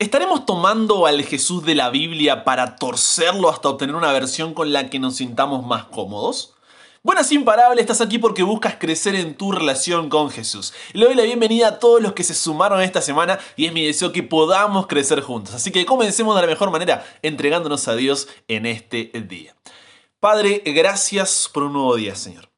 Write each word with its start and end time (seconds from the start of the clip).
¿Estaremos 0.00 0.46
tomando 0.46 1.06
al 1.06 1.24
Jesús 1.24 1.64
de 1.64 1.74
la 1.74 1.90
Biblia 1.90 2.44
para 2.44 2.76
torcerlo 2.76 3.50
hasta 3.50 3.68
obtener 3.68 3.96
una 3.96 4.12
versión 4.12 4.54
con 4.54 4.72
la 4.72 4.90
que 4.90 5.00
nos 5.00 5.16
sintamos 5.16 5.66
más 5.66 5.86
cómodos? 5.86 6.54
Buenas 7.02 7.32
Imparable, 7.32 7.80
estás 7.80 8.00
aquí 8.00 8.16
porque 8.16 8.44
buscas 8.44 8.76
crecer 8.76 9.16
en 9.16 9.34
tu 9.34 9.50
relación 9.50 10.08
con 10.08 10.30
Jesús. 10.30 10.72
Le 10.92 11.06
doy 11.06 11.16
la 11.16 11.24
bienvenida 11.24 11.66
a 11.66 11.78
todos 11.80 12.00
los 12.00 12.12
que 12.12 12.22
se 12.22 12.34
sumaron 12.34 12.80
esta 12.80 13.02
semana 13.02 13.40
y 13.56 13.66
es 13.66 13.72
mi 13.72 13.84
deseo 13.84 14.12
que 14.12 14.22
podamos 14.22 14.86
crecer 14.86 15.20
juntos. 15.20 15.56
Así 15.56 15.72
que 15.72 15.84
comencemos 15.84 16.36
de 16.36 16.42
la 16.42 16.46
mejor 16.46 16.70
manera, 16.70 17.04
entregándonos 17.22 17.88
a 17.88 17.96
Dios 17.96 18.28
en 18.46 18.66
este 18.66 19.10
día. 19.28 19.56
Padre, 20.20 20.62
gracias 20.64 21.50
por 21.52 21.64
un 21.64 21.72
nuevo 21.72 21.96
día, 21.96 22.14
Señor. 22.14 22.48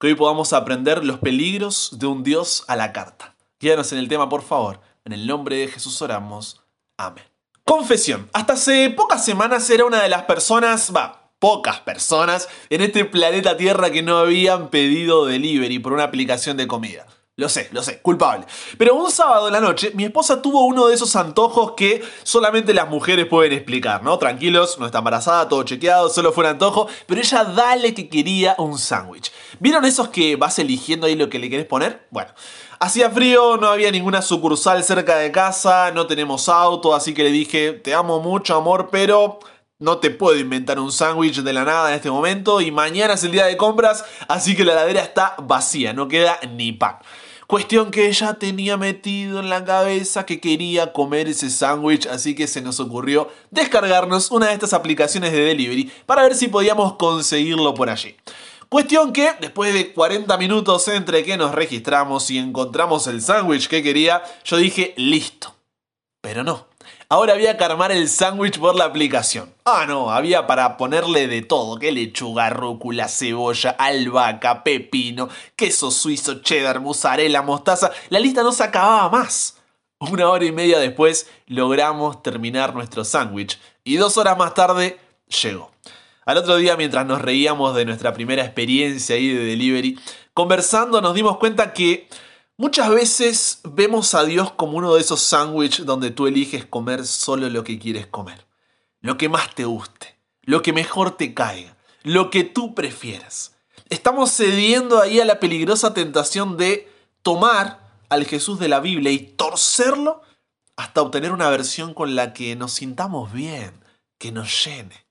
Que 0.00 0.08
hoy 0.08 0.16
podamos 0.16 0.52
aprender 0.52 1.04
los 1.04 1.20
peligros 1.20 1.90
de 2.00 2.06
un 2.08 2.24
Dios 2.24 2.64
a 2.66 2.74
la 2.74 2.92
carta. 2.92 3.36
Quédanos 3.60 3.92
en 3.92 3.98
el 3.98 4.08
tema, 4.08 4.28
por 4.28 4.42
favor. 4.42 4.80
En 5.04 5.12
el 5.12 5.28
nombre 5.28 5.58
de 5.58 5.68
Jesús 5.68 6.02
oramos. 6.02 6.60
Amén. 6.98 7.24
Confesión. 7.64 8.28
Hasta 8.32 8.54
hace 8.54 8.90
pocas 8.90 9.24
semanas 9.24 9.70
era 9.70 9.84
una 9.84 10.02
de 10.02 10.08
las 10.08 10.24
personas, 10.24 10.92
va, 10.94 11.30
pocas 11.38 11.80
personas 11.80 12.48
en 12.70 12.80
este 12.80 13.04
planeta 13.04 13.56
Tierra 13.56 13.90
que 13.90 14.02
no 14.02 14.18
habían 14.18 14.68
pedido 14.68 15.24
delivery 15.24 15.78
por 15.78 15.92
una 15.92 16.02
aplicación 16.02 16.56
de 16.56 16.66
comida. 16.66 17.06
Lo 17.38 17.48
sé, 17.48 17.68
lo 17.70 17.84
sé, 17.84 18.00
culpable. 18.00 18.46
Pero 18.78 18.96
un 18.96 19.12
sábado 19.12 19.46
en 19.46 19.52
la 19.52 19.60
noche, 19.60 19.92
mi 19.94 20.02
esposa 20.02 20.42
tuvo 20.42 20.66
uno 20.66 20.88
de 20.88 20.96
esos 20.96 21.14
antojos 21.14 21.74
que 21.76 22.02
solamente 22.24 22.74
las 22.74 22.88
mujeres 22.88 23.26
pueden 23.26 23.52
explicar, 23.52 24.02
¿no? 24.02 24.18
Tranquilos, 24.18 24.76
no 24.80 24.86
está 24.86 24.98
embarazada, 24.98 25.48
todo 25.48 25.62
chequeado, 25.62 26.08
solo 26.08 26.32
fue 26.32 26.42
un 26.42 26.50
antojo, 26.50 26.88
pero 27.06 27.20
ella 27.20 27.44
dale 27.44 27.94
que 27.94 28.08
quería 28.08 28.56
un 28.58 28.76
sándwich. 28.76 29.30
¿Vieron 29.60 29.84
esos 29.84 30.08
que 30.08 30.34
vas 30.34 30.58
eligiendo 30.58 31.06
ahí 31.06 31.14
lo 31.14 31.30
que 31.30 31.38
le 31.38 31.48
querés 31.48 31.66
poner? 31.66 32.08
Bueno, 32.10 32.32
hacía 32.80 33.08
frío, 33.08 33.56
no 33.56 33.68
había 33.68 33.92
ninguna 33.92 34.20
sucursal 34.20 34.82
cerca 34.82 35.14
de 35.14 35.30
casa, 35.30 35.92
no 35.92 36.08
tenemos 36.08 36.48
auto, 36.48 36.92
así 36.92 37.14
que 37.14 37.22
le 37.22 37.30
dije, 37.30 37.70
te 37.70 37.94
amo 37.94 38.18
mucho, 38.18 38.56
amor, 38.56 38.88
pero 38.90 39.38
no 39.78 39.98
te 39.98 40.10
puedo 40.10 40.36
inventar 40.36 40.80
un 40.80 40.90
sándwich 40.90 41.42
de 41.42 41.52
la 41.52 41.64
nada 41.64 41.90
en 41.90 41.94
este 41.94 42.10
momento 42.10 42.60
y 42.60 42.72
mañana 42.72 43.14
es 43.14 43.22
el 43.22 43.30
día 43.30 43.46
de 43.46 43.56
compras, 43.56 44.04
así 44.26 44.56
que 44.56 44.64
la 44.64 44.72
heladera 44.72 45.02
está 45.02 45.36
vacía, 45.38 45.92
no 45.92 46.08
queda 46.08 46.40
ni 46.56 46.72
pan. 46.72 46.96
Cuestión 47.48 47.90
que 47.90 48.08
ella 48.08 48.34
tenía 48.34 48.76
metido 48.76 49.40
en 49.40 49.48
la 49.48 49.64
cabeza 49.64 50.26
que 50.26 50.38
quería 50.38 50.92
comer 50.92 51.28
ese 51.28 51.48
sándwich, 51.48 52.06
así 52.06 52.34
que 52.34 52.46
se 52.46 52.60
nos 52.60 52.78
ocurrió 52.78 53.30
descargarnos 53.50 54.30
una 54.30 54.48
de 54.48 54.52
estas 54.52 54.74
aplicaciones 54.74 55.32
de 55.32 55.40
delivery 55.40 55.90
para 56.04 56.24
ver 56.24 56.34
si 56.34 56.48
podíamos 56.48 56.96
conseguirlo 56.96 57.72
por 57.72 57.88
allí. 57.88 58.14
Cuestión 58.68 59.14
que, 59.14 59.32
después 59.40 59.72
de 59.72 59.94
40 59.94 60.36
minutos 60.36 60.88
entre 60.88 61.24
que 61.24 61.38
nos 61.38 61.54
registramos 61.54 62.30
y 62.30 62.36
encontramos 62.36 63.06
el 63.06 63.22
sándwich 63.22 63.66
que 63.68 63.82
quería, 63.82 64.22
yo 64.44 64.58
dije, 64.58 64.92
listo. 64.98 65.54
Pero 66.20 66.44
no. 66.44 66.66
Ahora 67.10 67.32
había 67.32 67.56
que 67.56 67.64
armar 67.64 67.90
el 67.90 68.06
sándwich 68.06 68.58
por 68.58 68.74
la 68.74 68.84
aplicación. 68.84 69.50
Ah, 69.64 69.86
no, 69.88 70.10
había 70.10 70.46
para 70.46 70.76
ponerle 70.76 71.26
de 71.26 71.40
todo, 71.40 71.78
que 71.78 71.90
lechuga, 71.90 72.50
rúcula, 72.50 73.08
cebolla, 73.08 73.70
albahaca, 73.70 74.62
pepino, 74.62 75.30
queso 75.56 75.90
suizo, 75.90 76.42
cheddar, 76.42 76.80
mozzarella, 76.80 77.40
mostaza. 77.40 77.90
La 78.10 78.18
lista 78.20 78.42
no 78.42 78.52
se 78.52 78.62
acababa 78.62 79.08
más. 79.08 79.56
Una 79.98 80.28
hora 80.28 80.44
y 80.44 80.52
media 80.52 80.78
después 80.78 81.30
logramos 81.46 82.22
terminar 82.22 82.74
nuestro 82.74 83.04
sándwich 83.04 83.58
y 83.84 83.96
dos 83.96 84.18
horas 84.18 84.36
más 84.36 84.52
tarde 84.52 85.00
llegó. 85.42 85.70
Al 86.26 86.36
otro 86.36 86.56
día, 86.56 86.76
mientras 86.76 87.06
nos 87.06 87.22
reíamos 87.22 87.74
de 87.74 87.86
nuestra 87.86 88.12
primera 88.12 88.44
experiencia 88.44 89.16
ahí 89.16 89.28
de 89.28 89.46
delivery, 89.46 89.98
conversando 90.34 91.00
nos 91.00 91.14
dimos 91.14 91.38
cuenta 91.38 91.72
que 91.72 92.06
Muchas 92.60 92.90
veces 92.90 93.60
vemos 93.62 94.16
a 94.16 94.24
Dios 94.24 94.50
como 94.50 94.78
uno 94.78 94.96
de 94.96 95.00
esos 95.00 95.20
sándwiches 95.20 95.86
donde 95.86 96.10
tú 96.10 96.26
eliges 96.26 96.66
comer 96.66 97.06
solo 97.06 97.48
lo 97.48 97.62
que 97.62 97.78
quieres 97.78 98.08
comer, 98.08 98.48
lo 99.00 99.16
que 99.16 99.28
más 99.28 99.54
te 99.54 99.64
guste, 99.64 100.18
lo 100.42 100.60
que 100.60 100.72
mejor 100.72 101.16
te 101.16 101.34
caiga, 101.34 101.76
lo 102.02 102.30
que 102.30 102.42
tú 102.42 102.74
prefieras. 102.74 103.54
Estamos 103.90 104.32
cediendo 104.32 105.00
ahí 105.00 105.20
a 105.20 105.24
la 105.24 105.38
peligrosa 105.38 105.94
tentación 105.94 106.56
de 106.56 106.92
tomar 107.22 107.92
al 108.08 108.24
Jesús 108.24 108.58
de 108.58 108.66
la 108.66 108.80
Biblia 108.80 109.12
y 109.12 109.20
torcerlo 109.20 110.22
hasta 110.74 111.00
obtener 111.00 111.30
una 111.30 111.50
versión 111.50 111.94
con 111.94 112.16
la 112.16 112.32
que 112.32 112.56
nos 112.56 112.72
sintamos 112.72 113.32
bien, 113.32 113.84
que 114.18 114.32
nos 114.32 114.64
llene. 114.64 115.07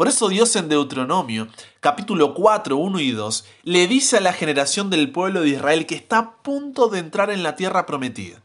Por 0.00 0.08
eso 0.08 0.30
Dios 0.30 0.56
en 0.56 0.70
Deuteronomio, 0.70 1.48
capítulo 1.80 2.32
4, 2.32 2.74
1 2.74 3.00
y 3.00 3.10
2, 3.10 3.44
le 3.64 3.86
dice 3.86 4.16
a 4.16 4.22
la 4.22 4.32
generación 4.32 4.88
del 4.88 5.12
pueblo 5.12 5.42
de 5.42 5.50
Israel 5.50 5.84
que 5.84 5.94
está 5.94 6.18
a 6.18 6.36
punto 6.42 6.88
de 6.88 7.00
entrar 7.00 7.28
en 7.28 7.42
la 7.42 7.54
tierra 7.54 7.84
prometida. 7.84 8.42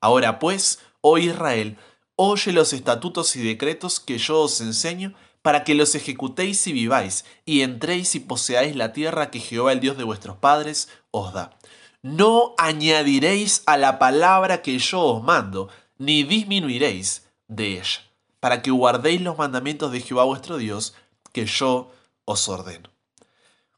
Ahora 0.00 0.38
pues, 0.38 0.78
oh 1.00 1.18
Israel, 1.18 1.78
oye 2.14 2.52
los 2.52 2.72
estatutos 2.72 3.34
y 3.34 3.42
decretos 3.42 3.98
que 3.98 4.18
yo 4.18 4.42
os 4.42 4.60
enseño, 4.60 5.14
para 5.42 5.64
que 5.64 5.74
los 5.74 5.96
ejecutéis 5.96 6.64
y 6.68 6.72
viváis, 6.72 7.24
y 7.44 7.62
entréis 7.62 8.14
y 8.14 8.20
poseáis 8.20 8.76
la 8.76 8.92
tierra 8.92 9.32
que 9.32 9.40
Jehová 9.40 9.72
el 9.72 9.80
Dios 9.80 9.98
de 9.98 10.04
vuestros 10.04 10.36
padres 10.36 10.88
os 11.10 11.32
da. 11.32 11.58
No 12.02 12.54
añadiréis 12.56 13.64
a 13.66 13.78
la 13.78 13.98
palabra 13.98 14.62
que 14.62 14.78
yo 14.78 15.00
os 15.00 15.24
mando, 15.24 15.68
ni 15.98 16.22
disminuiréis 16.22 17.26
de 17.48 17.80
ella 17.80 18.13
para 18.44 18.60
que 18.60 18.70
guardéis 18.70 19.22
los 19.22 19.38
mandamientos 19.38 19.90
de 19.90 20.02
Jehová 20.02 20.24
vuestro 20.24 20.58
Dios, 20.58 20.92
que 21.32 21.46
yo 21.46 21.90
os 22.26 22.46
ordeno. 22.46 22.90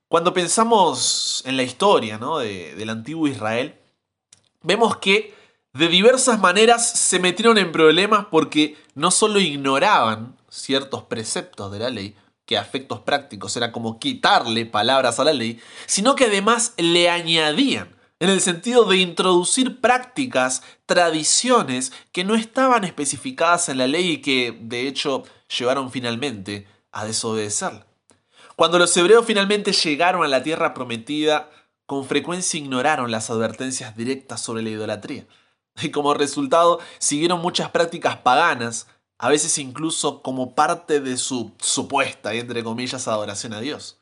Cuando 0.08 0.34
pensamos 0.34 1.44
en 1.46 1.56
la 1.56 1.62
historia 1.62 2.18
¿no? 2.18 2.38
del 2.38 2.90
antiguo 2.90 3.28
Israel, 3.28 3.76
vemos 4.62 4.96
que 4.96 5.32
de 5.72 5.86
diversas 5.86 6.40
maneras 6.40 6.84
se 6.98 7.20
metieron 7.20 7.58
en 7.58 7.70
problemas 7.70 8.26
porque 8.28 8.76
no 8.96 9.12
solo 9.12 9.38
ignoraban 9.38 10.36
ciertos 10.50 11.04
preceptos 11.04 11.70
de 11.70 11.78
la 11.78 11.90
ley, 11.90 12.16
que 12.44 12.58
a 12.58 12.62
efectos 12.62 12.98
prácticos 12.98 13.56
era 13.56 13.70
como 13.70 14.00
quitarle 14.00 14.66
palabras 14.66 15.20
a 15.20 15.24
la 15.24 15.32
ley, 15.32 15.60
sino 15.86 16.16
que 16.16 16.24
además 16.24 16.74
le 16.76 17.08
añadían 17.08 17.95
en 18.18 18.30
el 18.30 18.40
sentido 18.40 18.84
de 18.84 18.96
introducir 18.96 19.80
prácticas, 19.80 20.62
tradiciones 20.86 21.92
que 22.12 22.24
no 22.24 22.34
estaban 22.34 22.84
especificadas 22.84 23.68
en 23.68 23.78
la 23.78 23.86
ley 23.86 24.12
y 24.12 24.22
que, 24.22 24.58
de 24.60 24.88
hecho, 24.88 25.24
llevaron 25.58 25.90
finalmente 25.90 26.66
a 26.92 27.04
desobedecerla. 27.04 27.86
Cuando 28.56 28.78
los 28.78 28.96
hebreos 28.96 29.26
finalmente 29.26 29.72
llegaron 29.72 30.24
a 30.24 30.28
la 30.28 30.42
tierra 30.42 30.72
prometida, 30.72 31.50
con 31.84 32.06
frecuencia 32.06 32.58
ignoraron 32.58 33.10
las 33.10 33.28
advertencias 33.28 33.96
directas 33.96 34.40
sobre 34.40 34.62
la 34.62 34.70
idolatría. 34.70 35.26
Y 35.82 35.90
como 35.90 36.14
resultado, 36.14 36.80
siguieron 36.98 37.40
muchas 37.40 37.70
prácticas 37.70 38.16
paganas, 38.16 38.86
a 39.18 39.28
veces 39.28 39.58
incluso 39.58 40.22
como 40.22 40.54
parte 40.54 41.00
de 41.00 41.18
su 41.18 41.52
supuesta, 41.58 42.32
entre 42.32 42.64
comillas, 42.64 43.06
adoración 43.08 43.52
a 43.52 43.60
Dios. 43.60 43.98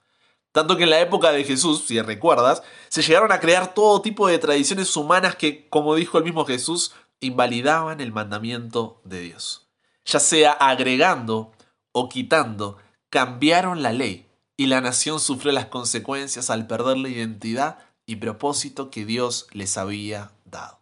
Tanto 0.55 0.77
que 0.77 0.85
en 0.85 0.91
la 0.91 1.01
época 1.01 1.33
de 1.33 1.43
Jesús, 1.43 1.83
si 1.85 2.01
recuerdas, 2.01 2.63
se 2.89 3.03
llegaron 3.03 3.33
a 3.33 3.41
crear 3.41 3.75
todo 3.75 4.01
tipo 4.03 4.29
de 4.29 4.39
tradiciones 4.39 4.97
humanas 4.97 5.35
que, 5.35 5.69
como 5.69 5.97
dijo 5.97 6.17
el 6.17 6.23
mismo 6.23 6.45
Jesús, 6.45 6.93
invalidaban 7.19 8.01
el 8.01 8.13
mandamiento 8.13 9.01
de 9.03 9.21
Dios. 9.21 9.67
Ya 10.05 10.21
sea 10.21 10.53
agregando 10.53 11.51
o 11.91 12.09
quitando, 12.09 12.77
cambiaron 13.11 13.83
la 13.83 13.93
ley 13.93 14.29
y 14.57 14.67
la 14.67 14.81
nación 14.81 15.19
sufrió 15.19 15.51
las 15.51 15.67
consecuencias 15.67 16.51
al 16.51 16.69
perder 16.69 16.99
la 16.99 17.09
identidad 17.09 17.79
y 18.07 18.17
propósito 18.17 18.93
que 18.93 19.05
Dios 19.05 19.49
les 19.51 19.77
había 19.77 20.31
dado. 20.45 20.79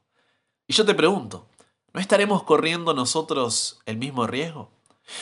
Y 0.66 0.74
yo 0.74 0.84
te 0.84 0.92
pregunto, 0.92 1.46
¿no 1.94 2.00
estaremos 2.02 2.42
corriendo 2.42 2.92
nosotros 2.92 3.80
el 3.86 3.96
mismo 3.96 4.26
riesgo? 4.26 4.70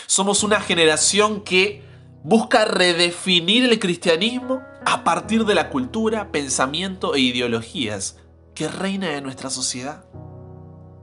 Somos 0.08 0.42
una 0.42 0.60
generación 0.60 1.42
que 1.42 1.88
busca 2.22 2.66
redefinir 2.66 3.64
el 3.64 3.78
cristianismo 3.78 4.62
a 4.84 5.04
partir 5.04 5.44
de 5.44 5.54
la 5.54 5.70
cultura, 5.70 6.30
pensamiento 6.30 7.14
e 7.14 7.20
ideologías 7.20 8.18
que 8.54 8.68
reina 8.68 9.16
en 9.16 9.24
nuestra 9.24 9.48
sociedad. 9.48 10.04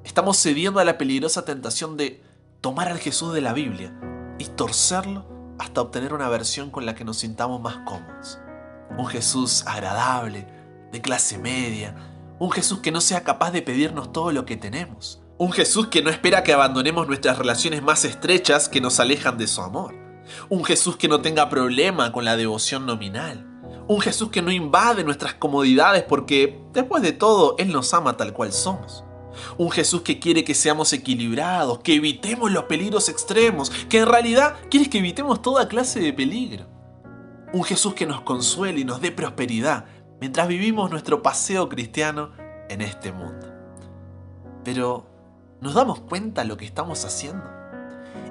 Estamos 0.03 0.37
cediendo 0.37 0.79
a 0.79 0.85
la 0.85 0.97
peligrosa 0.97 1.43
tentación 1.43 1.97
de 1.97 2.21
tomar 2.61 2.87
al 2.89 2.99
Jesús 2.99 3.33
de 3.33 3.41
la 3.41 3.53
Biblia 3.53 3.93
y 4.37 4.45
torcerlo 4.45 5.25
hasta 5.59 5.81
obtener 5.81 6.13
una 6.13 6.29
versión 6.29 6.69
con 6.69 6.85
la 6.85 6.93
que 6.93 7.03
nos 7.03 7.17
sintamos 7.17 7.61
más 7.61 7.77
cómodos. 7.77 8.39
Un 8.97 9.07
Jesús 9.07 9.63
agradable, 9.65 10.47
de 10.91 11.01
clase 11.01 11.37
media, 11.37 11.95
un 12.39 12.51
Jesús 12.51 12.79
que 12.79 12.91
no 12.91 13.01
sea 13.01 13.23
capaz 13.23 13.51
de 13.51 13.63
pedirnos 13.63 14.11
todo 14.11 14.31
lo 14.31 14.45
que 14.45 14.55
tenemos. 14.55 15.21
Un 15.39 15.51
Jesús 15.51 15.87
que 15.87 16.01
no 16.03 16.09
espera 16.09 16.43
que 16.43 16.53
abandonemos 16.53 17.07
nuestras 17.07 17.37
relaciones 17.37 17.81
más 17.81 18.05
estrechas 18.05 18.69
que 18.69 18.81
nos 18.81 18.99
alejan 18.99 19.37
de 19.37 19.47
su 19.47 19.61
amor. 19.61 20.06
Un 20.49 20.63
Jesús 20.63 20.97
que 20.97 21.07
no 21.07 21.21
tenga 21.21 21.49
problema 21.49 22.11
con 22.11 22.25
la 22.25 22.37
devoción 22.37 22.85
nominal. 22.85 23.45
Un 23.87 24.01
Jesús 24.01 24.29
que 24.29 24.41
no 24.41 24.51
invade 24.51 25.03
nuestras 25.03 25.33
comodidades 25.35 26.03
porque, 26.03 26.59
después 26.73 27.01
de 27.03 27.13
todo, 27.13 27.55
Él 27.57 27.71
nos 27.71 27.93
ama 27.93 28.17
tal 28.17 28.33
cual 28.33 28.51
somos. 28.51 29.03
Un 29.57 29.69
Jesús 29.71 30.01
que 30.01 30.19
quiere 30.19 30.43
que 30.43 30.55
seamos 30.55 30.91
equilibrados, 30.93 31.79
que 31.79 31.95
evitemos 31.95 32.51
los 32.51 32.63
peligros 32.65 33.07
extremos, 33.07 33.69
que 33.87 33.99
en 33.99 34.07
realidad 34.07 34.55
quiere 34.69 34.89
que 34.89 34.97
evitemos 34.97 35.41
toda 35.41 35.67
clase 35.67 35.99
de 35.99 36.13
peligro. 36.13 36.65
Un 37.53 37.63
Jesús 37.63 37.93
que 37.93 38.05
nos 38.05 38.21
consuele 38.21 38.81
y 38.81 38.85
nos 38.85 38.99
dé 38.99 39.11
prosperidad 39.11 39.85
mientras 40.19 40.47
vivimos 40.47 40.89
nuestro 40.89 41.21
paseo 41.21 41.69
cristiano 41.69 42.31
en 42.69 42.81
este 42.81 43.11
mundo. 43.13 43.47
Pero, 44.63 45.17
¿Nos 45.59 45.73
damos 45.73 46.01
cuenta 46.01 46.43
lo 46.43 46.55
que 46.55 46.65
estamos 46.65 47.03
haciendo? 47.03 47.43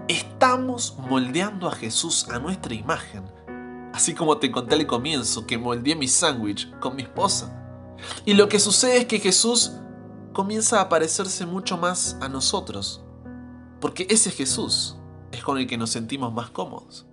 Estamos 0.08 0.96
moldeando 1.08 1.66
a 1.66 1.72
Jesús 1.72 2.28
a 2.30 2.38
nuestra 2.38 2.72
imagen. 2.74 3.24
Así 3.92 4.14
como 4.14 4.38
te 4.38 4.52
conté 4.52 4.76
al 4.76 4.86
comienzo 4.86 5.48
que 5.48 5.58
moldeé 5.58 5.96
mi 5.96 6.06
sándwich 6.06 6.70
con 6.78 6.94
mi 6.94 7.02
esposa. 7.02 7.52
Y 8.24 8.34
lo 8.34 8.48
que 8.48 8.60
sucede 8.60 8.98
es 8.98 9.06
que 9.06 9.18
Jesús 9.18 9.72
comienza 10.32 10.80
a 10.80 10.88
parecerse 10.88 11.44
mucho 11.44 11.76
más 11.76 12.16
a 12.20 12.28
nosotros. 12.28 13.02
Porque 13.80 14.06
ese 14.08 14.30
Jesús 14.30 14.96
es 15.32 15.42
con 15.42 15.58
el 15.58 15.66
que 15.66 15.76
nos 15.76 15.90
sentimos 15.90 16.32
más 16.32 16.50
cómodos. 16.50 17.06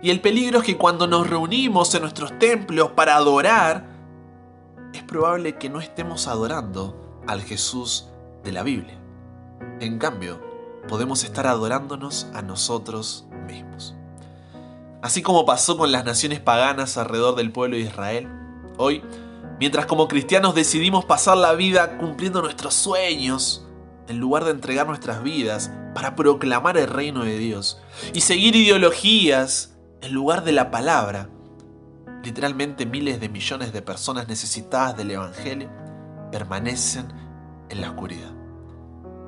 Y 0.00 0.10
el 0.10 0.20
peligro 0.20 0.60
es 0.60 0.64
que 0.64 0.78
cuando 0.78 1.08
nos 1.08 1.28
reunimos 1.28 1.92
en 1.96 2.02
nuestros 2.02 2.38
templos 2.38 2.92
para 2.92 3.16
adorar, 3.16 3.88
es 4.92 5.02
probable 5.02 5.58
que 5.58 5.70
no 5.70 5.80
estemos 5.80 6.28
adorando 6.28 7.22
al 7.26 7.42
Jesús 7.42 8.06
de 8.44 8.52
la 8.52 8.62
Biblia. 8.62 9.00
En 9.80 9.98
cambio, 9.98 10.53
podemos 10.88 11.24
estar 11.24 11.46
adorándonos 11.46 12.26
a 12.34 12.42
nosotros 12.42 13.26
mismos. 13.46 13.94
Así 15.02 15.22
como 15.22 15.44
pasó 15.44 15.76
con 15.76 15.92
las 15.92 16.04
naciones 16.04 16.40
paganas 16.40 16.96
alrededor 16.96 17.36
del 17.36 17.52
pueblo 17.52 17.76
de 17.76 17.82
Israel, 17.82 18.28
hoy, 18.78 19.02
mientras 19.60 19.86
como 19.86 20.08
cristianos 20.08 20.54
decidimos 20.54 21.04
pasar 21.04 21.36
la 21.36 21.52
vida 21.52 21.98
cumpliendo 21.98 22.40
nuestros 22.40 22.74
sueños, 22.74 23.66
en 24.08 24.18
lugar 24.18 24.44
de 24.44 24.50
entregar 24.50 24.86
nuestras 24.86 25.22
vidas 25.22 25.70
para 25.94 26.14
proclamar 26.14 26.76
el 26.76 26.88
reino 26.88 27.24
de 27.24 27.38
Dios 27.38 27.80
y 28.12 28.20
seguir 28.20 28.54
ideologías 28.56 29.76
en 30.02 30.12
lugar 30.12 30.44
de 30.44 30.52
la 30.52 30.70
palabra, 30.70 31.30
literalmente 32.22 32.86
miles 32.86 33.20
de 33.20 33.28
millones 33.28 33.72
de 33.72 33.82
personas 33.82 34.28
necesitadas 34.28 34.96
del 34.96 35.10
Evangelio 35.10 35.70
permanecen 36.30 37.06
en 37.68 37.80
la 37.80 37.90
oscuridad. 37.90 38.32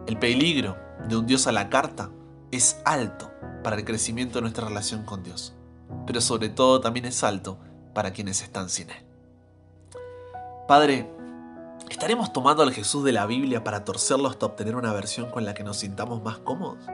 El 0.06 0.18
peligro 0.18 0.85
de 1.08 1.16
un 1.16 1.26
Dios 1.26 1.46
a 1.46 1.52
la 1.52 1.68
carta 1.68 2.10
es 2.50 2.80
alto 2.84 3.30
para 3.62 3.76
el 3.76 3.84
crecimiento 3.84 4.38
de 4.38 4.42
nuestra 4.42 4.66
relación 4.66 5.04
con 5.04 5.22
Dios, 5.22 5.54
pero 6.06 6.20
sobre 6.20 6.48
todo 6.48 6.80
también 6.80 7.06
es 7.06 7.22
alto 7.24 7.58
para 7.94 8.12
quienes 8.12 8.42
están 8.42 8.68
sin 8.68 8.90
Él. 8.90 9.04
Padre, 10.68 11.10
¿estaremos 11.88 12.32
tomando 12.32 12.62
al 12.62 12.72
Jesús 12.72 13.04
de 13.04 13.12
la 13.12 13.26
Biblia 13.26 13.64
para 13.64 13.84
torcerlo 13.84 14.28
hasta 14.28 14.46
obtener 14.46 14.76
una 14.76 14.92
versión 14.92 15.30
con 15.30 15.44
la 15.44 15.54
que 15.54 15.64
nos 15.64 15.78
sintamos 15.78 16.22
más 16.22 16.38
cómodos? 16.38 16.84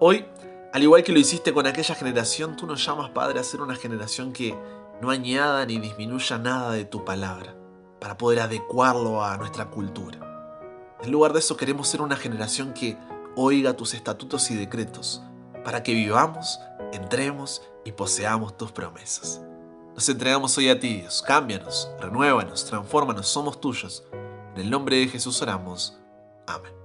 Hoy, 0.00 0.26
al 0.72 0.82
igual 0.82 1.02
que 1.02 1.12
lo 1.12 1.18
hiciste 1.18 1.52
con 1.52 1.66
aquella 1.66 1.94
generación, 1.94 2.56
tú 2.56 2.66
nos 2.66 2.84
llamas, 2.84 3.10
Padre, 3.10 3.40
a 3.40 3.44
ser 3.44 3.60
una 3.60 3.76
generación 3.76 4.32
que 4.32 4.54
no 5.00 5.10
añada 5.10 5.64
ni 5.66 5.78
disminuya 5.78 6.38
nada 6.38 6.72
de 6.72 6.84
tu 6.84 7.04
palabra, 7.04 7.54
para 8.00 8.18
poder 8.18 8.40
adecuarlo 8.40 9.24
a 9.24 9.36
nuestra 9.36 9.70
cultura. 9.70 10.25
En 11.02 11.12
lugar 11.12 11.32
de 11.32 11.40
eso 11.40 11.56
queremos 11.56 11.88
ser 11.88 12.00
una 12.00 12.16
generación 12.16 12.72
que 12.72 12.96
oiga 13.36 13.76
tus 13.76 13.94
estatutos 13.94 14.50
y 14.50 14.56
decretos, 14.56 15.22
para 15.64 15.82
que 15.82 15.92
vivamos, 15.92 16.58
entremos 16.92 17.62
y 17.84 17.92
poseamos 17.92 18.56
tus 18.56 18.72
promesas. 18.72 19.42
Nos 19.94 20.08
entregamos 20.08 20.56
hoy 20.58 20.68
a 20.68 20.78
ti, 20.78 21.00
Dios. 21.00 21.22
Cámbianos, 21.22 21.90
renuévanos, 22.00 22.66
transfórmanos, 22.66 23.26
somos 23.26 23.60
tuyos. 23.60 24.04
En 24.54 24.60
el 24.60 24.70
nombre 24.70 24.96
de 24.96 25.08
Jesús 25.08 25.40
oramos. 25.40 25.96
Amén. 26.46 26.75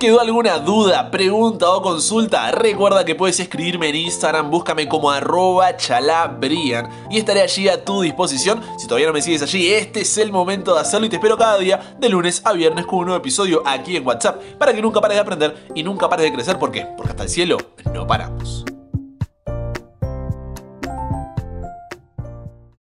Quedó 0.00 0.18
alguna 0.18 0.58
duda, 0.58 1.10
pregunta 1.10 1.70
o 1.70 1.82
consulta? 1.82 2.50
Recuerda 2.52 3.04
que 3.04 3.14
puedes 3.14 3.38
escribirme 3.38 3.90
en 3.90 3.96
Instagram, 3.96 4.50
búscame 4.50 4.88
como 4.88 5.10
arroba 5.10 5.76
chalabrian 5.76 6.88
y 7.10 7.18
estaré 7.18 7.42
allí 7.42 7.68
a 7.68 7.84
tu 7.84 8.00
disposición. 8.00 8.62
Si 8.78 8.86
todavía 8.86 9.08
no 9.08 9.12
me 9.12 9.20
sigues 9.20 9.42
allí, 9.42 9.70
este 9.70 10.00
es 10.00 10.16
el 10.16 10.32
momento 10.32 10.74
de 10.74 10.80
hacerlo 10.80 11.06
y 11.06 11.10
te 11.10 11.16
espero 11.16 11.36
cada 11.36 11.58
día 11.58 11.96
de 12.00 12.08
lunes 12.08 12.40
a 12.46 12.54
viernes 12.54 12.86
con 12.86 13.00
un 13.00 13.04
nuevo 13.06 13.20
episodio 13.20 13.62
aquí 13.66 13.94
en 13.94 14.06
WhatsApp 14.06 14.42
para 14.58 14.72
que 14.72 14.80
nunca 14.80 15.02
pares 15.02 15.16
de 15.16 15.20
aprender 15.20 15.68
y 15.74 15.82
nunca 15.82 16.08
pares 16.08 16.24
de 16.24 16.32
crecer. 16.32 16.58
¿Por 16.58 16.72
qué? 16.72 16.86
Porque 16.96 17.10
hasta 17.10 17.24
el 17.24 17.28
cielo 17.28 17.58
no 17.92 18.06
paramos. 18.06 18.64